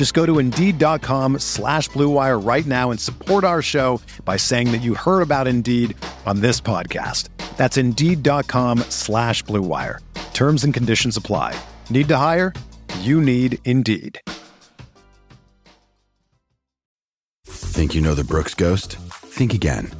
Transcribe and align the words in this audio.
Just 0.00 0.14
go 0.14 0.24
to 0.24 0.38
Indeed.com 0.38 1.40
slash 1.40 1.90
BlueWire 1.90 2.42
right 2.42 2.64
now 2.64 2.90
and 2.90 2.98
support 2.98 3.44
our 3.44 3.60
show 3.60 4.00
by 4.24 4.38
saying 4.38 4.72
that 4.72 4.80
you 4.80 4.94
heard 4.94 5.20
about 5.20 5.46
Indeed 5.46 5.94
on 6.24 6.40
this 6.40 6.58
podcast. 6.58 7.28
That's 7.58 7.76
Indeed.com 7.76 8.78
slash 8.88 9.44
BlueWire. 9.44 9.98
Terms 10.32 10.64
and 10.64 10.72
conditions 10.72 11.18
apply. 11.18 11.54
Need 11.90 12.08
to 12.08 12.16
hire? 12.16 12.54
You 13.00 13.20
need 13.20 13.58
Indeed. 13.66 14.22
Think 17.44 17.94
you 17.94 18.00
know 18.00 18.14
the 18.14 18.24
Brooks 18.24 18.54
Ghost? 18.54 18.96
Think 19.36 19.52
again. 19.52 19.99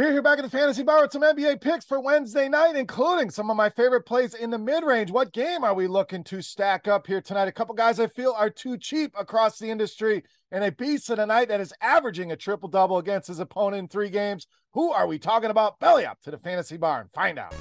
We're 0.00 0.12
here 0.12 0.22
back 0.22 0.38
at 0.38 0.44
the 0.44 0.50
Fantasy 0.50 0.82
Bar 0.82 1.02
with 1.02 1.12
some 1.12 1.20
NBA 1.20 1.60
picks 1.60 1.84
for 1.84 2.00
Wednesday 2.00 2.48
night, 2.48 2.74
including 2.74 3.28
some 3.28 3.50
of 3.50 3.56
my 3.58 3.68
favorite 3.68 4.06
plays 4.06 4.32
in 4.32 4.48
the 4.48 4.56
mid 4.56 4.82
range. 4.82 5.10
What 5.10 5.34
game 5.34 5.62
are 5.62 5.74
we 5.74 5.88
looking 5.88 6.24
to 6.24 6.40
stack 6.40 6.88
up 6.88 7.06
here 7.06 7.20
tonight? 7.20 7.48
A 7.48 7.52
couple 7.52 7.74
guys 7.74 8.00
I 8.00 8.06
feel 8.06 8.32
are 8.32 8.48
too 8.48 8.78
cheap 8.78 9.12
across 9.14 9.58
the 9.58 9.68
industry, 9.68 10.22
and 10.52 10.64
a 10.64 10.72
beast 10.72 11.10
of 11.10 11.18
a 11.18 11.26
night 11.26 11.48
that 11.48 11.60
is 11.60 11.74
averaging 11.82 12.32
a 12.32 12.36
triple 12.36 12.70
double 12.70 12.96
against 12.96 13.28
his 13.28 13.40
opponent 13.40 13.78
in 13.78 13.88
three 13.88 14.08
games. 14.08 14.46
Who 14.72 14.90
are 14.90 15.06
we 15.06 15.18
talking 15.18 15.50
about? 15.50 15.78
Belly 15.80 16.06
up 16.06 16.18
to 16.22 16.30
the 16.30 16.38
Fantasy 16.38 16.78
Bar 16.78 17.02
and 17.02 17.10
find 17.12 17.38
out. 17.38 17.54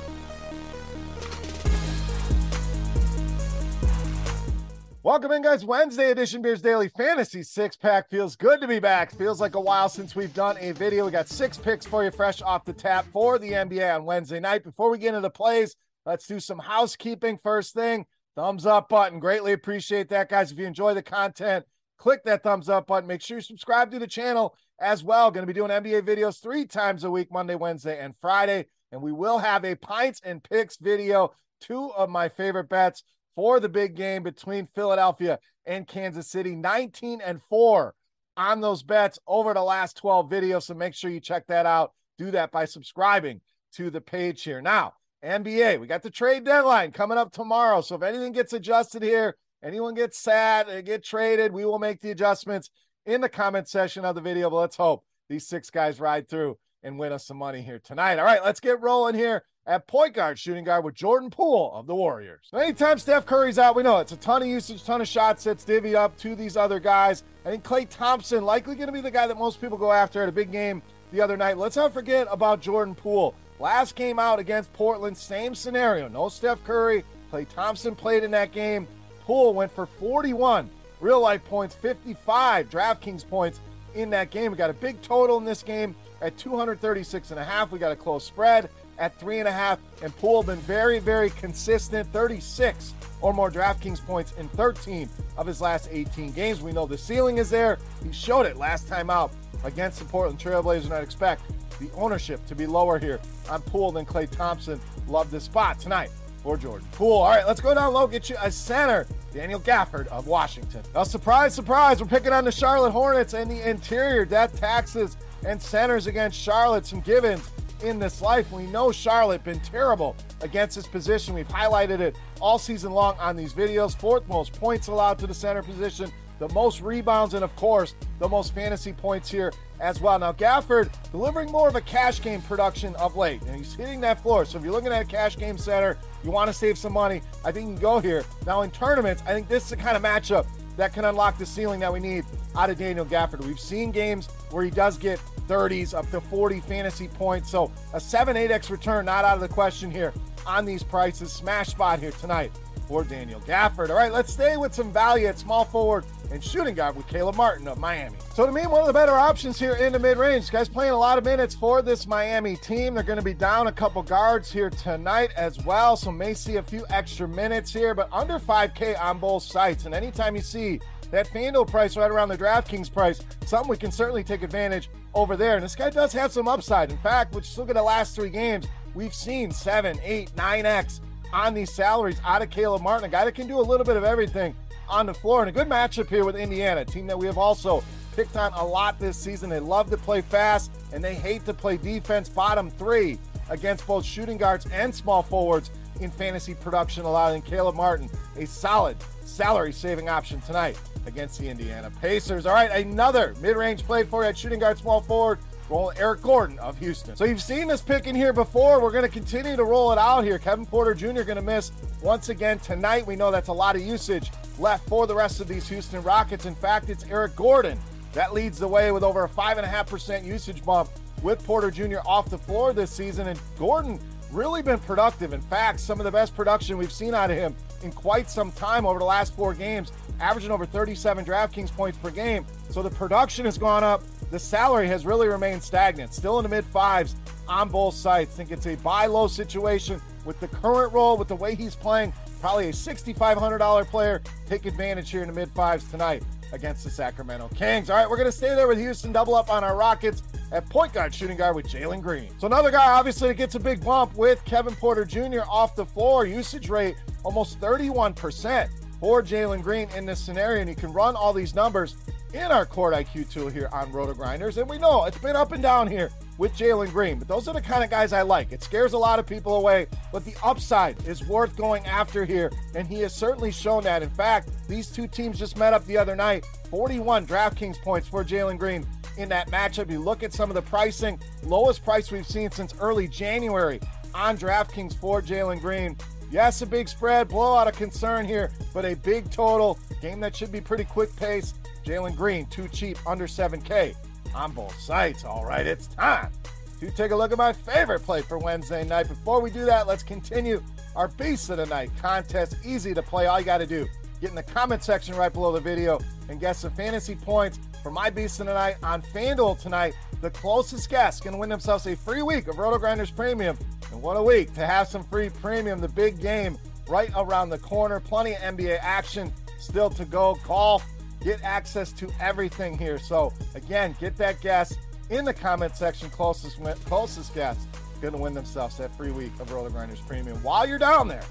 Welcome 5.01 5.31
in, 5.31 5.43
guys. 5.43 5.63
Wednesday 5.63 6.11
edition 6.11 6.41
Beers 6.41 6.61
Daily 6.61 6.89
Fantasy 6.89 7.41
Six 7.41 7.77
Pack. 7.77 8.09
Feels 8.09 8.35
good 8.35 8.59
to 8.59 8.67
be 8.67 8.79
back. 8.79 9.15
Feels 9.15 9.39
like 9.39 9.55
a 9.55 9.59
while 9.59 9.87
since 9.87 10.13
we've 10.13 10.33
done 10.33 10.57
a 10.59 10.73
video. 10.73 11.05
We 11.05 11.11
got 11.11 11.29
six 11.29 11.57
picks 11.57 11.85
for 11.85 12.03
you 12.03 12.11
fresh 12.11 12.41
off 12.41 12.65
the 12.65 12.73
tap 12.73 13.05
for 13.13 13.39
the 13.39 13.51
NBA 13.51 13.95
on 13.95 14.03
Wednesday 14.03 14.41
night. 14.41 14.65
Before 14.65 14.89
we 14.89 14.97
get 14.97 15.15
into 15.15 15.21
the 15.21 15.29
plays, 15.29 15.77
let's 16.05 16.27
do 16.27 16.37
some 16.41 16.59
housekeeping. 16.59 17.39
First 17.41 17.73
thing, 17.73 18.07
thumbs 18.35 18.65
up 18.65 18.89
button. 18.89 19.21
Greatly 19.21 19.53
appreciate 19.53 20.09
that, 20.09 20.27
guys. 20.27 20.51
If 20.51 20.59
you 20.59 20.65
enjoy 20.65 20.93
the 20.93 21.01
content, 21.01 21.63
click 21.97 22.25
that 22.25 22.43
thumbs 22.43 22.67
up 22.67 22.87
button. 22.87 23.07
Make 23.07 23.21
sure 23.21 23.37
you 23.37 23.41
subscribe 23.41 23.91
to 23.91 23.99
the 23.99 24.07
channel 24.07 24.53
as 24.81 25.01
well. 25.01 25.31
Going 25.31 25.47
to 25.47 25.53
be 25.53 25.57
doing 25.57 25.71
NBA 25.71 26.01
videos 26.01 26.41
three 26.41 26.65
times 26.65 27.05
a 27.05 27.09
week 27.09 27.31
Monday, 27.31 27.55
Wednesday, 27.55 28.03
and 28.03 28.15
Friday. 28.19 28.65
And 28.91 29.01
we 29.01 29.13
will 29.13 29.37
have 29.37 29.63
a 29.63 29.75
pints 29.75 30.19
and 30.25 30.43
picks 30.43 30.75
video, 30.75 31.31
two 31.61 31.89
of 31.93 32.09
my 32.09 32.27
favorite 32.27 32.67
bets 32.67 33.05
for 33.39 33.61
the 33.61 33.69
big 33.69 33.95
game 33.95 34.21
between 34.21 34.67
Philadelphia 34.75 35.39
and 35.65 35.87
Kansas 35.87 36.27
City. 36.27 36.57
19 36.57 37.21
and 37.21 37.41
4 37.43 37.95
on 38.35 38.59
those 38.59 38.83
bets 38.83 39.17
over 39.25 39.53
the 39.53 39.63
last 39.63 39.95
12 39.95 40.29
videos. 40.29 40.63
So 40.63 40.73
make 40.73 40.93
sure 40.93 41.09
you 41.09 41.21
check 41.21 41.47
that 41.47 41.65
out. 41.65 41.93
Do 42.17 42.31
that 42.31 42.51
by 42.51 42.65
subscribing 42.65 43.39
to 43.75 43.89
the 43.89 44.01
page 44.01 44.43
here. 44.43 44.61
Now, 44.61 44.95
NBA, 45.23 45.79
we 45.79 45.87
got 45.87 46.03
the 46.03 46.09
trade 46.09 46.43
deadline 46.43 46.91
coming 46.91 47.17
up 47.17 47.31
tomorrow. 47.31 47.79
So 47.79 47.95
if 47.95 48.03
anything 48.03 48.33
gets 48.33 48.51
adjusted 48.51 49.03
here, 49.03 49.37
anyone 49.63 49.93
gets 49.93 50.19
sad, 50.19 50.67
they 50.67 50.81
get 50.81 51.05
traded, 51.05 51.53
we 51.53 51.63
will 51.63 51.79
make 51.79 52.01
the 52.01 52.11
adjustments 52.11 52.69
in 53.05 53.21
the 53.21 53.29
comment 53.29 53.69
section 53.69 54.03
of 54.03 54.15
the 54.15 54.21
video. 54.21 54.49
But 54.49 54.57
let's 54.57 54.75
hope 54.75 55.05
these 55.29 55.47
six 55.47 55.69
guys 55.69 56.01
ride 56.01 56.27
through 56.27 56.57
and 56.83 56.99
win 56.99 57.13
us 57.13 57.25
some 57.25 57.37
money 57.37 57.61
here 57.61 57.79
tonight. 57.79 58.19
All 58.19 58.25
right, 58.25 58.43
let's 58.43 58.59
get 58.59 58.81
rolling 58.81 59.15
here 59.15 59.43
at 59.69 59.85
point 59.85 60.15
guard, 60.15 60.39
shooting 60.39 60.63
guard 60.63 60.83
with 60.83 60.95
Jordan 60.95 61.29
Poole 61.29 61.71
of 61.75 61.85
the 61.85 61.93
Warriors. 61.93 62.49
Anytime 62.51 62.97
Steph 62.97 63.27
Curry's 63.27 63.59
out, 63.59 63.75
we 63.75 63.83
know 63.83 63.99
it's 63.99 64.11
a 64.11 64.17
ton 64.17 64.41
of 64.41 64.47
usage, 64.47 64.83
ton 64.83 64.99
of 64.99 65.07
shots 65.07 65.43
sets 65.43 65.63
divvy 65.63 65.95
up 65.95 66.17
to 66.17 66.35
these 66.35 66.57
other 66.57 66.79
guys. 66.79 67.23
I 67.45 67.51
think 67.51 67.63
Klay 67.63 67.87
Thompson 67.87 68.43
likely 68.43 68.73
going 68.73 68.87
to 68.87 68.93
be 68.93 68.99
the 68.99 69.11
guy 69.11 69.27
that 69.27 69.37
most 69.37 69.61
people 69.61 69.77
go 69.77 69.91
after 69.91 70.23
at 70.23 70.27
a 70.27 70.31
big 70.31 70.51
game 70.51 70.81
the 71.11 71.21
other 71.21 71.37
night. 71.37 71.59
Let's 71.59 71.75
not 71.75 71.93
forget 71.93 72.27
about 72.31 72.61
Jordan 72.61 72.95
Poole. 72.95 73.35
Last 73.59 73.93
game 73.95 74.17
out 74.17 74.39
against 74.39 74.73
Portland, 74.73 75.15
same 75.15 75.53
scenario. 75.53 76.07
No 76.07 76.29
Steph 76.29 76.63
Curry. 76.63 77.05
Klay 77.31 77.47
Thompson 77.47 77.95
played 77.95 78.23
in 78.23 78.31
that 78.31 78.51
game. 78.51 78.87
Poole 79.21 79.53
went 79.53 79.71
for 79.71 79.85
41 79.85 80.67
real 80.99 81.21
life 81.21 81.45
points, 81.45 81.75
55 81.75 82.71
DraftKings 82.71 83.27
points 83.27 83.59
in 83.93 84.09
that 84.09 84.31
game. 84.31 84.51
We 84.51 84.57
got 84.57 84.71
a 84.71 84.73
big 84.73 84.99
total 85.03 85.37
in 85.37 85.45
this 85.45 85.61
game 85.61 85.95
at 86.23 86.35
236 86.37 87.29
and 87.29 87.39
a 87.39 87.43
half. 87.43 87.71
We 87.71 87.77
got 87.77 87.91
a 87.91 87.95
close 87.95 88.25
spread 88.25 88.67
at 88.99 89.17
three 89.19 89.39
and 89.39 89.47
a 89.47 89.51
half. 89.51 89.79
And 90.03 90.15
Poole 90.17 90.43
been 90.43 90.59
very, 90.59 90.99
very 90.99 91.31
consistent 91.31 92.11
36 92.13 92.93
or 93.21 93.33
more 93.33 93.49
DraftKings 93.49 94.05
points 94.05 94.33
in 94.37 94.47
13 94.49 95.09
of 95.37 95.47
his 95.47 95.61
last 95.61 95.89
18 95.91 96.31
games. 96.31 96.61
We 96.61 96.71
know 96.71 96.85
the 96.85 96.97
ceiling 96.97 97.37
is 97.37 97.49
there. 97.49 97.79
He 98.03 98.11
showed 98.11 98.45
it 98.45 98.57
last 98.57 98.87
time 98.87 99.09
out 99.09 99.31
against 99.63 99.99
the 99.99 100.05
Portland 100.05 100.39
Trailblazers, 100.39 100.85
and 100.85 100.93
I'd 100.93 101.03
expect 101.03 101.41
the 101.79 101.89
ownership 101.95 102.45
to 102.45 102.55
be 102.55 102.65
lower 102.67 102.99
here 102.99 103.19
on 103.49 103.61
Poole 103.61 103.91
than 103.91 104.05
Klay 104.05 104.29
Thompson. 104.29 104.79
Love 105.07 105.31
this 105.31 105.45
spot 105.45 105.79
tonight 105.79 106.11
for 106.43 106.57
Jordan 106.57 106.87
Poole. 106.93 107.17
All 107.17 107.29
right, 107.29 107.45
let's 107.45 107.61
go 107.61 107.73
down 107.73 107.93
low, 107.93 108.07
get 108.07 108.29
you 108.29 108.37
a 108.41 108.51
center. 108.51 109.07
Daniel 109.33 109.59
Gafford 109.59 110.07
of 110.07 110.25
Washington. 110.25 110.81
Now, 110.95 111.03
surprise, 111.03 111.53
surprise, 111.53 112.01
we're 112.01 112.07
picking 112.07 112.33
on 112.33 112.45
the 112.45 112.51
Charlotte 112.51 112.91
Hornets 112.91 113.35
and 113.35 113.49
the 113.49 113.69
interior 113.69 114.25
death 114.25 114.59
taxes 114.59 115.17
and 115.45 115.61
centers 115.61 116.07
against 116.07 116.39
Charlotte. 116.39 116.87
Some 116.87 117.01
givens 117.01 117.47
in 117.83 117.99
this 117.99 118.21
life. 118.21 118.51
We 118.51 118.63
know 118.67 118.91
Charlotte 118.91 119.43
been 119.43 119.59
terrible 119.59 120.15
against 120.41 120.75
this 120.75 120.87
position. 120.87 121.33
We've 121.33 121.47
highlighted 121.47 121.99
it 121.99 122.17
all 122.39 122.59
season 122.59 122.91
long 122.91 123.17
on 123.19 123.35
these 123.35 123.53
videos. 123.53 123.97
Fourth 123.97 124.27
most 124.27 124.53
points 124.53 124.87
allowed 124.87 125.19
to 125.19 125.27
the 125.27 125.33
center 125.33 125.63
position, 125.63 126.11
the 126.39 126.49
most 126.49 126.81
rebounds, 126.81 127.33
and 127.33 127.43
of 127.43 127.55
course, 127.55 127.95
the 128.19 128.27
most 128.27 128.53
fantasy 128.53 128.93
points 128.93 129.29
here 129.29 129.51
as 129.79 130.01
well. 130.01 130.19
Now, 130.19 130.33
Gafford 130.33 130.91
delivering 131.11 131.51
more 131.51 131.67
of 131.67 131.75
a 131.75 131.81
cash 131.81 132.21
game 132.21 132.41
production 132.41 132.95
of 132.95 133.15
late, 133.15 133.41
and 133.43 133.55
he's 133.55 133.73
hitting 133.73 134.01
that 134.01 134.21
floor. 134.21 134.45
So 134.45 134.57
if 134.57 134.63
you're 134.63 134.73
looking 134.73 134.91
at 134.91 135.01
a 135.01 135.05
cash 135.05 135.37
game 135.37 135.57
center, 135.57 135.97
you 136.23 136.31
want 136.31 136.47
to 136.47 136.53
save 136.53 136.77
some 136.77 136.93
money, 136.93 137.21
I 137.45 137.51
think 137.51 137.67
you 137.67 137.73
can 137.73 137.81
go 137.81 137.99
here. 137.99 138.25
Now, 138.45 138.61
in 138.61 138.71
tournaments, 138.71 139.23
I 139.25 139.33
think 139.33 139.47
this 139.47 139.63
is 139.63 139.69
the 139.69 139.77
kind 139.77 139.95
of 139.95 140.03
matchup 140.03 140.47
that 140.77 140.93
can 140.93 141.05
unlock 141.05 141.37
the 141.37 141.45
ceiling 141.45 141.79
that 141.81 141.91
we 141.91 141.99
need 141.99 142.25
out 142.55 142.69
of 142.69 142.77
Daniel 142.77 143.05
Gafford. 143.05 143.45
We've 143.45 143.59
seen 143.59 143.91
games 143.91 144.27
where 144.51 144.63
he 144.63 144.71
does 144.71 144.97
get 144.97 145.19
30s 145.47 145.93
up 145.93 146.09
to 146.11 146.21
40 146.21 146.59
fantasy 146.61 147.07
points. 147.07 147.49
So 147.49 147.71
a 147.93 147.99
7 147.99 148.35
8x 148.35 148.69
return 148.69 149.05
not 149.05 149.25
out 149.25 149.35
of 149.35 149.41
the 149.41 149.47
question 149.47 149.91
here 149.91 150.13
on 150.45 150.65
these 150.65 150.83
prices. 150.83 151.31
Smash 151.31 151.69
spot 151.69 151.99
here 151.99 152.11
tonight 152.11 152.51
for 152.87 153.03
Daniel 153.03 153.39
Gafford. 153.41 153.89
All 153.89 153.95
right, 153.95 154.11
let's 154.11 154.33
stay 154.33 154.57
with 154.57 154.73
some 154.73 154.91
value 154.91 155.27
at 155.27 155.37
small 155.37 155.65
forward 155.65 156.05
and 156.31 156.43
shooting 156.43 156.75
guard 156.75 156.95
with 156.95 157.07
Caleb 157.07 157.35
Martin 157.35 157.67
of 157.67 157.77
Miami. 157.77 158.17
So 158.33 158.45
to 158.45 158.51
me, 158.51 158.67
one 158.67 158.81
of 158.81 158.87
the 158.87 158.93
better 158.93 159.13
options 159.13 159.59
here 159.59 159.73
in 159.75 159.93
the 159.93 159.99
mid-range. 159.99 160.49
Guys 160.51 160.69
playing 160.69 160.91
a 160.91 160.97
lot 160.97 161.17
of 161.17 161.25
minutes 161.25 161.55
for 161.55 161.81
this 161.81 162.07
Miami 162.07 162.55
team. 162.57 162.93
They're 162.93 163.03
going 163.03 163.19
to 163.19 163.25
be 163.25 163.33
down 163.33 163.67
a 163.67 163.71
couple 163.71 164.03
guards 164.03 164.51
here 164.51 164.69
tonight 164.69 165.31
as 165.35 165.63
well, 165.65 165.95
so 165.95 166.11
may 166.11 166.33
see 166.33 166.57
a 166.57 166.63
few 166.63 166.85
extra 166.89 167.27
minutes 167.27 167.73
here, 167.73 167.93
but 167.93 168.09
under 168.11 168.39
5K 168.39 168.99
on 169.01 169.19
both 169.19 169.43
sites. 169.43 169.85
And 169.85 169.95
anytime 169.95 170.35
you 170.35 170.41
see 170.41 170.79
that 171.11 171.27
FanDuel 171.27 171.67
price 171.67 171.97
right 171.97 172.11
around 172.11 172.29
the 172.29 172.37
DraftKings 172.37 172.93
price, 172.93 173.21
something 173.45 173.69
we 173.69 173.77
can 173.77 173.91
certainly 173.91 174.23
take 174.23 174.43
advantage 174.43 174.89
over 175.13 175.35
there. 175.35 175.55
And 175.55 175.63
this 175.63 175.75
guy 175.75 175.89
does 175.89 176.13
have 176.13 176.31
some 176.31 176.47
upside. 176.47 176.91
In 176.91 176.97
fact, 176.99 177.33
let's 177.33 177.57
look 177.57 177.69
at 177.69 177.75
the 177.75 177.83
last 177.83 178.15
three 178.15 178.29
games. 178.29 178.67
We've 178.93 179.13
seen 179.13 179.51
seven, 179.51 179.99
eight, 180.03 180.35
nine 180.35 180.65
X 180.65 181.01
on 181.33 181.53
these 181.53 181.71
salaries 181.71 182.19
out 182.25 182.41
of 182.41 182.49
Caleb 182.49 182.81
Martin, 182.81 183.05
a 183.05 183.09
guy 183.09 183.25
that 183.25 183.35
can 183.35 183.47
do 183.47 183.59
a 183.59 183.61
little 183.61 183.85
bit 183.85 183.97
of 183.97 184.03
everything 184.03 184.55
on 184.89 185.05
the 185.05 185.13
floor. 185.13 185.41
And 185.41 185.49
a 185.49 185.51
good 185.51 185.69
matchup 185.69 186.09
here 186.09 186.25
with 186.25 186.35
Indiana, 186.35 186.83
team 186.83 187.07
that 187.07 187.17
we 187.17 187.25
have 187.25 187.37
also 187.37 187.83
picked 188.15 188.35
on 188.35 188.51
a 188.53 188.65
lot 188.65 188.99
this 188.99 189.17
season. 189.17 189.49
They 189.49 189.59
love 189.59 189.89
to 189.91 189.97
play 189.97 190.21
fast 190.21 190.71
and 190.91 191.03
they 191.03 191.15
hate 191.15 191.45
to 191.45 191.53
play 191.53 191.77
defense. 191.77 192.27
Bottom 192.27 192.69
three 192.69 193.19
against 193.49 193.87
both 193.87 194.05
shooting 194.05 194.37
guards 194.37 194.65
and 194.71 194.93
small 194.93 195.23
forwards 195.23 195.71
in 195.99 196.11
fantasy 196.11 196.53
production, 196.53 197.03
allowing 197.03 197.41
Caleb 197.41 197.75
Martin 197.75 198.09
a 198.37 198.45
solid 198.45 198.97
salary 199.23 199.73
saving 199.73 200.09
option 200.09 200.41
tonight 200.41 200.79
against 201.05 201.39
the 201.39 201.47
Indiana 201.49 201.91
Pacers. 202.01 202.45
All 202.45 202.53
right, 202.53 202.71
another 202.71 203.35
mid 203.41 203.57
range 203.57 203.83
play 203.83 204.03
for 204.03 204.23
you 204.23 204.29
at 204.29 204.37
shooting 204.37 204.59
guard, 204.59 204.77
small 204.77 205.01
forward. 205.01 205.39
Roll 205.69 205.93
Eric 205.97 206.23
Gordon 206.23 206.57
of 206.57 206.79
Houston. 206.79 207.15
So 207.15 207.25
you've 207.25 207.43
seen 207.43 207.67
this 207.67 207.79
pick 207.79 208.07
in 208.07 208.15
here 208.15 208.33
before. 208.33 208.81
We're 208.81 208.91
going 208.91 209.03
to 209.03 209.09
continue 209.09 209.55
to 209.55 209.63
roll 209.63 209.91
it 209.91 209.99
out 209.99 210.23
here. 210.23 210.39
Kevin 210.39 210.65
Porter 210.65 210.95
Jr. 210.95 211.21
going 211.21 211.35
to 211.35 211.43
miss 211.43 211.71
once 212.01 212.29
again 212.29 212.57
tonight. 212.57 213.05
We 213.05 213.15
know 213.15 213.29
that's 213.29 213.49
a 213.49 213.53
lot 213.53 213.75
of 213.75 213.83
usage 213.83 214.31
left 214.59 214.87
for 214.87 215.07
the 215.07 215.15
rest 215.15 215.39
of 215.39 215.47
these 215.47 215.67
Houston 215.69 216.03
Rockets. 216.03 216.45
In 216.45 216.55
fact, 216.55 216.89
it's 216.89 217.05
Eric 217.05 217.35
Gordon 217.35 217.79
that 218.13 218.33
leads 218.33 218.59
the 218.59 218.67
way 218.67 218.91
with 218.91 219.03
over 219.03 219.25
a 219.25 219.29
5.5% 219.29 220.25
usage 220.25 220.63
bump 220.65 220.89
with 221.21 221.43
Porter 221.45 221.69
Jr. 221.71 221.99
off 222.05 222.29
the 222.29 222.37
floor 222.37 222.73
this 222.73 222.91
season. 222.91 223.27
And 223.27 223.39
Gordon 223.57 223.99
really 224.31 224.61
been 224.61 224.79
productive. 224.79 225.33
In 225.33 225.41
fact, 225.41 225.79
some 225.79 225.99
of 225.99 226.03
the 226.03 226.11
best 226.11 226.35
production 226.35 226.77
we've 226.77 226.91
seen 226.91 227.13
out 227.13 227.31
of 227.31 227.37
him 227.37 227.55
in 227.83 227.91
quite 227.91 228.29
some 228.29 228.51
time 228.51 228.85
over 228.85 228.99
the 228.99 229.05
last 229.05 229.35
four 229.35 229.53
games, 229.53 229.91
averaging 230.19 230.51
over 230.51 230.65
37 230.65 231.23
DraftKings 231.23 231.71
points 231.71 231.97
per 231.97 232.09
game. 232.09 232.45
So 232.69 232.81
the 232.81 232.89
production 232.89 233.45
has 233.45 233.57
gone 233.57 233.83
up. 233.83 234.03
The 234.31 234.39
salary 234.39 234.87
has 234.87 235.05
really 235.05 235.27
remained 235.27 235.63
stagnant, 235.63 236.13
still 236.13 236.37
in 236.39 236.43
the 236.43 236.49
mid 236.49 236.65
fives 236.65 237.15
on 237.47 237.69
both 237.69 237.95
sides. 237.95 238.35
think 238.35 238.51
it's 238.51 238.67
a 238.67 238.75
buy 238.77 239.07
low 239.07 239.27
situation 239.27 239.99
with 240.25 240.39
the 240.39 240.47
current 240.47 240.93
role, 240.93 241.17
with 241.17 241.27
the 241.27 241.35
way 241.35 241.55
he's 241.55 241.75
playing. 241.75 242.13
Probably 242.39 242.69
a 242.69 242.71
$6,500 242.71 243.87
player. 243.87 244.21
Take 244.47 244.65
advantage 244.65 245.11
here 245.11 245.21
in 245.21 245.27
the 245.27 245.33
mid 245.33 245.49
fives 245.51 245.89
tonight 245.89 246.23
against 246.53 246.83
the 246.83 246.89
Sacramento 246.89 247.49
Kings. 247.55 247.89
All 247.89 247.97
right, 247.97 248.09
we're 248.09 248.17
going 248.17 248.29
to 248.29 248.35
stay 248.35 248.55
there 248.55 248.67
with 248.67 248.79
Houston, 248.79 249.11
double 249.11 249.35
up 249.35 249.49
on 249.49 249.63
our 249.63 249.75
Rockets 249.75 250.23
at 250.51 250.67
point 250.69 250.93
guard, 250.93 251.13
shooting 251.13 251.37
guard 251.37 251.55
with 251.55 251.67
Jalen 251.67 252.01
Green. 252.01 252.31
So 252.39 252.47
another 252.47 252.71
guy, 252.71 252.91
obviously, 252.91 253.27
that 253.27 253.35
gets 253.35 253.55
a 253.55 253.59
big 253.59 253.83
bump 253.83 254.15
with 254.15 254.43
Kevin 254.45 254.75
Porter 254.75 255.05
Jr. 255.05 255.41
off 255.49 255.75
the 255.75 255.85
floor. 255.85 256.25
Usage 256.25 256.69
rate 256.69 256.95
almost 257.23 257.59
31% 257.59 258.69
for 258.99 259.21
Jalen 259.21 259.61
Green 259.61 259.89
in 259.95 260.05
this 260.05 260.19
scenario. 260.19 260.61
And 260.61 260.69
you 260.69 260.75
can 260.75 260.91
run 260.91 261.15
all 261.15 261.33
these 261.33 261.53
numbers 261.53 261.97
in 262.33 262.43
our 262.43 262.65
Court 262.65 262.93
IQ 262.93 263.29
tool 263.31 263.49
here 263.49 263.69
on 263.71 263.91
Roto 263.91 264.13
Grinders. 264.13 264.57
And 264.57 264.69
we 264.69 264.77
know 264.77 265.05
it's 265.05 265.17
been 265.17 265.35
up 265.35 265.51
and 265.51 265.61
down 265.61 265.87
here 265.87 266.09
with 266.39 266.55
Jalen 266.55 266.89
Green, 266.91 267.19
but 267.19 267.27
those 267.27 267.49
are 267.49 267.53
the 267.53 267.61
kind 267.61 267.83
of 267.83 267.89
guys 267.89 268.13
I 268.13 268.21
like. 268.21 268.53
It 268.53 268.63
scares 268.63 268.93
a 268.93 268.97
lot 268.97 269.19
of 269.19 269.27
people 269.27 269.57
away, 269.57 269.87
but 270.11 270.23
the 270.23 270.33
upside 270.41 271.05
is 271.05 271.27
worth 271.27 271.55
going 271.57 271.85
after 271.85 272.23
here, 272.23 272.49
and 272.73 272.87
he 272.87 273.01
has 273.01 273.13
certainly 273.13 273.51
shown 273.51 273.83
that. 273.83 274.01
In 274.01 274.09
fact, 274.09 274.49
these 274.67 274.89
two 274.89 275.05
teams 275.05 275.37
just 275.37 275.57
met 275.57 275.73
up 275.73 275.85
the 275.85 275.97
other 275.97 276.15
night 276.15 276.45
41 276.71 277.27
DraftKings 277.27 277.81
points 277.81 278.07
for 278.07 278.23
Jalen 278.23 278.57
Green 278.57 278.87
in 279.17 279.27
that 279.29 279.51
matchup. 279.51 279.91
You 279.91 279.99
look 279.99 280.23
at 280.23 280.31
some 280.33 280.49
of 280.49 280.55
the 280.55 280.61
pricing, 280.61 281.19
lowest 281.43 281.83
price 281.83 282.09
we've 282.09 282.25
seen 282.25 282.49
since 282.51 282.73
early 282.79 283.09
January 283.09 283.81
on 284.15 284.37
DraftKings 284.37 284.97
for 284.97 285.21
Jalen 285.21 285.59
Green. 285.59 285.97
Yes, 286.31 286.61
a 286.61 286.65
big 286.65 286.87
spread, 286.87 287.27
blowout 287.27 287.67
of 287.67 287.75
concern 287.75 288.25
here, 288.25 288.51
but 288.73 288.85
a 288.85 288.95
big 288.95 289.29
total. 289.29 289.77
Game 290.01 290.21
that 290.21 290.37
should 290.37 290.53
be 290.53 290.61
pretty 290.61 290.85
quick 290.85 291.13
pace. 291.17 291.53
Jalen 291.85 292.15
Green, 292.15 292.45
too 292.45 292.69
cheap, 292.69 292.97
under 293.05 293.27
7K 293.27 293.93
on 294.35 294.51
both 294.51 294.77
sites. 294.79 295.23
All 295.23 295.45
right, 295.45 295.65
it's 295.65 295.87
time 295.87 296.31
to 296.79 296.91
take 296.91 297.11
a 297.11 297.15
look 297.15 297.31
at 297.31 297.37
my 297.37 297.51
favorite 297.51 298.01
play 298.01 298.21
for 298.21 298.37
Wednesday 298.37 298.85
night. 298.85 299.07
Before 299.07 299.41
we 299.41 299.49
do 299.49 299.65
that, 299.65 299.87
let's 299.87 300.03
continue 300.03 300.63
our 300.95 301.09
Beast 301.09 301.49
of 301.49 301.57
the 301.57 301.65
Night 301.65 301.91
contest. 302.01 302.55
Easy 302.65 302.93
to 302.93 303.01
play. 303.01 303.25
All 303.27 303.39
you 303.39 303.45
got 303.45 303.57
to 303.57 303.67
do, 303.67 303.85
get 304.21 304.29
in 304.29 304.35
the 304.35 304.43
comment 304.43 304.83
section 304.83 305.15
right 305.15 305.31
below 305.31 305.51
the 305.51 305.59
video 305.59 305.99
and 306.29 306.39
guess 306.39 306.61
the 306.61 306.69
fantasy 306.69 307.15
points 307.15 307.59
for 307.83 307.91
my 307.91 308.09
Beast 308.09 308.39
of 308.39 308.47
the 308.47 308.53
Night 308.53 308.77
on 308.83 309.01
FanDuel 309.01 309.59
tonight. 309.59 309.93
The 310.21 310.29
closest 310.29 310.89
guess 310.89 311.19
can 311.19 311.37
win 311.37 311.49
themselves 311.49 311.85
a 311.87 311.95
free 311.95 312.21
week 312.21 312.47
of 312.47 312.57
Roto 312.57 312.77
Grinders 312.77 313.11
Premium. 313.11 313.57
And 313.91 314.01
what 314.01 314.15
a 314.15 314.23
week 314.23 314.53
to 314.53 314.65
have 314.65 314.87
some 314.87 315.03
free 315.03 315.29
premium. 315.29 315.79
The 315.79 315.87
big 315.89 316.21
game 316.21 316.57
right 316.87 317.11
around 317.15 317.49
the 317.49 317.59
corner. 317.59 317.99
Plenty 317.99 318.33
of 318.33 318.41
NBA 318.41 318.79
action 318.81 319.33
still 319.59 319.89
to 319.91 320.05
go. 320.05 320.37
Golf 320.45 320.85
get 321.21 321.43
access 321.43 321.91
to 321.93 322.09
everything 322.19 322.77
here. 322.77 322.99
So 322.99 323.33
again, 323.55 323.95
get 323.99 324.15
that 324.17 324.41
guess 324.41 324.75
in 325.09 325.25
the 325.25 325.33
comment 325.33 325.75
section. 325.75 326.09
Closest 326.09 326.59
closest 326.85 327.33
guest 327.33 327.67
going 328.01 328.13
to 328.13 328.19
win 328.19 328.33
themselves 328.33 328.77
that 328.77 328.95
free 328.95 329.11
week 329.11 329.31
of 329.39 329.51
Roto 329.51 329.69
Grinders 329.69 329.99
Premium. 330.01 330.41
While 330.43 330.67
you're 330.67 330.79
down 330.79 331.07
there, 331.07 331.23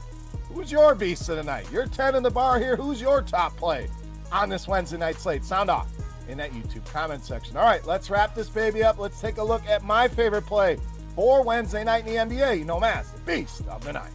who's 0.52 0.70
your 0.70 0.94
beast 0.94 1.28
of 1.28 1.36
the 1.36 1.42
night? 1.42 1.66
You're 1.72 1.86
10 1.86 2.14
in 2.14 2.22
the 2.22 2.30
bar 2.30 2.58
here. 2.58 2.76
Who's 2.76 3.00
your 3.00 3.22
top 3.22 3.56
play 3.56 3.88
on 4.30 4.48
this 4.48 4.68
Wednesday 4.68 4.98
night 4.98 5.16
slate? 5.16 5.44
Sound 5.44 5.70
off 5.70 5.88
in 6.28 6.36
that 6.38 6.52
YouTube 6.52 6.84
comment 6.86 7.24
section. 7.24 7.56
All 7.56 7.64
right, 7.64 7.84
let's 7.86 8.10
wrap 8.10 8.34
this 8.34 8.50
baby 8.50 8.82
up. 8.82 8.98
Let's 8.98 9.20
take 9.20 9.38
a 9.38 9.44
look 9.44 9.66
at 9.66 9.82
my 9.82 10.08
favorite 10.08 10.46
play 10.46 10.78
for 11.14 11.42
Wednesday 11.42 11.84
night 11.84 12.06
in 12.06 12.28
the 12.28 12.36
NBA. 12.36 12.58
You 12.58 12.64
know, 12.64 12.78
Mass, 12.78 13.12
beast 13.24 13.66
of 13.68 13.82
the 13.84 13.92
night. 13.92 14.12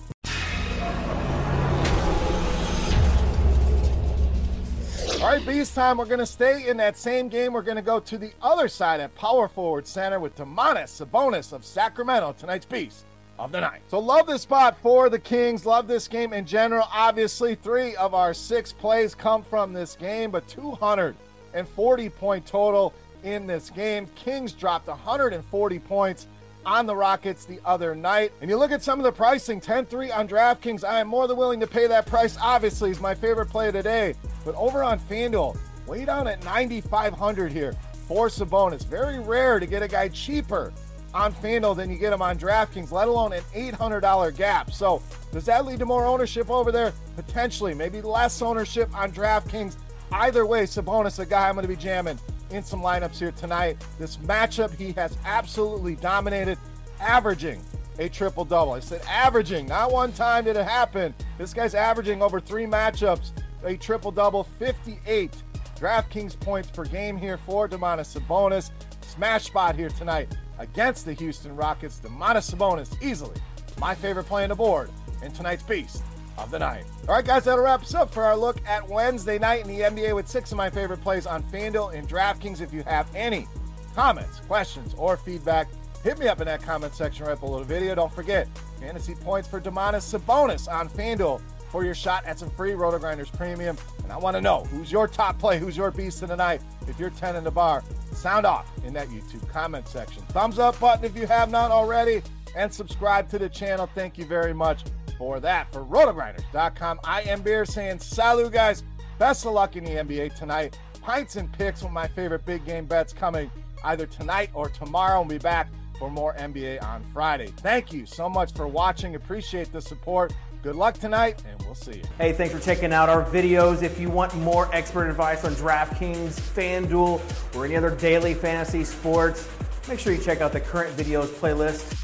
Right, 5.34 5.48
Beast 5.48 5.74
time. 5.74 5.98
We're 5.98 6.06
going 6.06 6.20
to 6.20 6.28
stay 6.28 6.68
in 6.68 6.78
that 6.78 6.96
same 6.96 7.28
game. 7.28 7.54
We're 7.54 7.64
going 7.64 7.78
to 7.78 7.82
go 7.82 8.00
to 8.00 8.18
the 8.20 8.32
other 8.40 8.68
side 8.68 9.00
at 9.00 9.16
power 9.16 9.48
forward 9.48 9.88
center 9.88 10.20
with 10.20 10.36
Domantas 10.36 11.04
Sabonis 11.04 11.54
of 11.54 11.66
Sacramento, 11.66 12.36
tonight's 12.38 12.68
Beast 12.68 13.06
of 13.40 13.52
the 13.52 13.60
night. 13.60 13.82
So 13.88 13.98
love 13.98 14.28
this 14.28 14.44
spot 14.44 14.78
for 14.84 15.10
the 15.10 15.18
Kings. 15.18 15.66
Love 15.66 15.88
this 15.88 16.08
game 16.08 16.34
in 16.34 16.46
general. 16.46 16.88
Obviously, 16.94 17.56
three 17.56 17.96
of 17.96 18.14
our 18.14 18.32
six 18.32 18.72
plays 18.72 19.16
come 19.16 19.42
from 19.42 19.74
this 19.74 19.96
game, 19.96 20.30
but 20.30 20.48
240 20.48 22.10
point 22.10 22.46
total 22.46 22.94
in 23.24 23.48
this 23.48 23.72
game. 23.72 24.06
Kings 24.14 24.52
dropped 24.54 24.88
140 24.88 25.80
points 25.80 26.28
on 26.64 26.86
the 26.86 26.96
Rockets 26.96 27.46
the 27.46 27.60
other 27.66 27.96
night. 27.96 28.32
And 28.42 28.52
you 28.52 28.58
look 28.58 28.72
at 28.72 28.84
some 28.84 29.00
of 29.00 29.04
the 29.04 29.12
pricing 29.12 29.60
10 29.60 29.88
3 29.88 30.12
on 30.12 30.28
DraftKings. 30.28 30.84
I 30.84 31.00
am 31.00 31.08
more 31.08 31.28
than 31.28 31.38
willing 31.38 31.60
to 31.60 31.68
pay 31.68 31.88
that 31.88 32.06
price. 32.06 32.38
Obviously, 32.40 32.92
is 32.92 33.00
my 33.00 33.16
favorite 33.16 33.48
play 33.48 33.72
today. 33.72 34.14
But 34.46 34.56
over 34.56 34.84
on 34.84 35.00
FanDuel, 35.00 35.58
way 35.88 36.06
down 36.06 36.28
at 36.28 36.44
9,500 36.44 37.52
here 37.52 37.76
for 38.08 38.28
Sabonis. 38.28 38.86
Very 38.86 39.20
rare 39.20 39.60
to 39.60 39.66
get 39.66 39.82
a 39.82 39.88
guy 39.88 40.10
cheaper 40.10 40.74
on 41.14 41.34
FanDuel 41.34 41.76
than 41.76 41.92
you 41.92 41.98
get 41.98 42.12
him 42.12 42.22
on 42.22 42.38
DraftKings, 42.38 42.92
let 42.92 43.08
alone 43.08 43.34
an 43.34 43.44
$800 43.54 44.36
gap. 44.36 44.72
So, 44.72 45.02
does 45.32 45.46
that 45.46 45.66
lead 45.66 45.80
to 45.80 45.86
more 45.86 46.06
ownership 46.06 46.50
over 46.50 46.72
there? 46.72 46.94
Potentially, 47.16 47.74
maybe 47.74 48.02
less 48.02 48.42
ownership 48.42 48.94
on 48.96 49.12
DraftKings. 49.12 49.78
Either 50.12 50.46
way, 50.46 50.64
Sabonis, 50.64 51.20
a 51.20 51.26
guy 51.26 51.48
I'm 51.48 51.56
going 51.56 51.64
to 51.64 51.68
be 51.68 51.76
jamming 51.76 52.20
in 52.52 52.64
some 52.64 52.82
lineups 52.82 53.18
here 53.18 53.32
tonight. 53.32 53.84
This 54.00 54.18
matchup, 54.18 54.76
he 54.76 54.92
has 54.94 55.18
absolutely 55.26 55.96
dominated, 55.96 56.58
averaging 57.00 57.62
a 58.00 58.10
triple 58.10 58.46
double. 58.46 58.74
I 58.74 58.80
said 58.80 59.02
averaging, 59.08 59.68
not 59.68 59.92
one 59.92 60.12
time 60.14 60.46
did 60.46 60.56
it 60.56 60.66
happen. 60.66 61.14
This 61.38 61.54
guy's 61.54 61.76
averaging 61.76 62.22
over 62.22 62.40
three 62.40 62.66
matchups, 62.66 63.32
a 63.64 63.78
triple 63.78 64.12
double, 64.12 64.44
58 64.60 65.32
DraftKings 65.78 66.40
points 66.40 66.70
per 66.70 66.86
game 66.86 67.18
here 67.18 67.38
for 67.38 67.68
Domantas 67.68 68.18
Sabonis. 68.18 68.72
Smash 69.02 69.46
spot 69.46 69.76
here 69.76 69.90
tonight 69.90 70.36
against 70.60 71.06
the 71.06 71.14
Houston 71.14 71.56
Rockets. 71.56 72.00
Domantas 72.00 72.54
Sabonis, 72.54 73.02
easily 73.04 73.36
my 73.80 73.96
favorite 73.96 74.26
play 74.26 74.44
on 74.44 74.50
the 74.50 74.56
board 74.56 74.90
in 75.24 75.32
tonight's 75.32 75.64
Beast 75.64 76.04
of 76.38 76.52
the 76.52 76.60
night. 76.60 76.86
All 77.08 77.16
right, 77.16 77.26
guys, 77.26 77.44
that'll 77.46 77.64
wrap 77.64 77.82
us 77.82 77.94
up 77.94 78.14
for 78.14 78.24
our 78.24 78.36
look 78.36 78.58
at 78.66 78.88
Wednesday 78.88 79.38
night 79.38 79.66
in 79.66 79.68
the 79.68 79.82
NBA 79.82 80.16
with 80.16 80.28
six 80.28 80.52
of 80.52 80.58
my 80.58 80.70
favorite 80.70 81.02
plays 81.02 81.26
on 81.26 81.44
FanDuel 81.44 81.94
and 81.94 82.08
DraftKings. 82.08 82.62
If 82.62 82.74
you 82.74 82.84
have 82.84 83.14
any 83.16 83.48
comments, 83.96 84.40
questions, 84.42 84.96
or 84.98 85.18
feedback, 85.18 85.68
hit 86.04 86.18
me 86.18 86.28
up 86.28 86.40
in 86.42 86.48
that 86.48 86.62
comment 86.64 86.96
section 86.96 87.26
right 87.26 87.40
below 87.40 87.60
the 87.60 87.66
video. 87.66 87.94
Don't 87.96 88.14
forget, 88.14 88.48
fantasy 88.80 89.16
points 89.16 89.48
for 89.48 89.62
Domantas 89.62 90.18
Sabonis 90.18 90.72
on 90.72 90.90
FanDuel 90.90 91.42
for 91.74 91.84
your 91.84 91.96
shot 91.96 92.24
at 92.28 92.38
some 92.38 92.52
free 92.52 92.76
Roto 92.76 93.00
Grinders 93.00 93.32
Premium. 93.32 93.76
And 94.04 94.12
I 94.12 94.18
want 94.18 94.38
to 94.38 94.42
know 94.42 94.64
who's 94.66 94.92
your 94.92 95.08
top 95.08 95.40
play, 95.40 95.58
who's 95.58 95.76
your 95.76 95.90
beast 95.90 96.22
of 96.22 96.30
the 96.30 96.36
night. 96.36 96.62
If 96.88 97.00
you're 97.00 97.10
10 97.10 97.36
in 97.36 97.44
the 97.44 97.50
bar, 97.50 97.84
sound 98.12 98.46
off 98.46 98.70
in 98.86 98.94
that 98.94 99.08
YouTube 99.08 99.50
comment 99.50 99.88
section. 99.88 100.22
Thumbs 100.30 100.60
up 100.60 100.80
button 100.80 101.04
if 101.04 101.18
you 101.18 101.26
have 101.26 101.50
not 101.50 101.72
already, 101.72 102.22
and 102.56 102.72
subscribe 102.72 103.28
to 103.30 103.40
the 103.40 103.50
channel. 103.50 103.90
Thank 103.96 104.20
you 104.20 104.26
very 104.26 104.54
much 104.54 104.84
for 105.18 105.40
that. 105.40 105.74
For 105.74 105.84
rotogrinders.com, 105.84 107.00
I 107.04 107.24
am 107.24 107.42
Beer 107.42 107.66
saying 107.66 107.98
salut, 107.98 108.54
guys. 108.54 108.84
Best 109.18 109.44
of 109.48 109.54
luck 109.54 109.76
in 109.76 109.84
the 109.84 109.92
NBA 109.92 110.36
tonight. 110.36 110.78
Pints 111.02 111.38
and 111.38 111.52
picks, 111.54 111.82
with 111.82 111.92
my 111.92 112.08
favorite 112.08 112.46
big 112.46 112.68
game 112.68 112.86
bets 112.86 113.14
coming 113.14 113.50
either 113.84 114.06
tonight 114.06 114.52
or 114.54 114.70
tomorrow. 114.70 115.22
We'll 115.22 115.30
be 115.30 115.38
back 115.40 115.70
for 115.98 116.12
more 116.12 116.36
NBA 116.36 116.84
on 116.84 117.04
Friday. 117.12 117.48
Thank 117.48 117.92
you 117.92 118.06
so 118.06 118.30
much 118.30 118.54
for 118.54 118.68
watching. 118.68 119.16
Appreciate 119.16 119.72
the 119.74 119.82
support. 119.82 120.34
Good 120.64 120.78
luck 120.78 120.98
tonight, 120.98 121.44
and 121.46 121.62
we'll 121.64 121.76
see 121.76 121.98
you. 121.98 122.04
Hey, 122.18 122.32
thanks 122.32 122.54
for 122.56 122.60
checking 122.62 122.94
out 122.94 123.10
our 123.10 123.22
videos. 123.22 123.84
If 123.84 124.00
you 124.00 124.10
want 124.10 124.34
more 124.34 124.74
expert 124.74 125.10
advice 125.10 125.44
on 125.44 125.56
DraftKings, 125.56 126.40
FanDuel, 126.40 127.20
or 127.54 127.66
any 127.66 127.76
other 127.76 127.94
daily 127.94 128.34
fantasy 128.34 128.86
sports, 128.86 129.50
make 129.90 130.00
sure 130.00 130.14
you 130.14 130.24
check 130.24 130.40
out 130.40 130.54
the 130.54 130.62
current 130.62 130.96
videos 130.96 131.26
playlist 131.26 132.00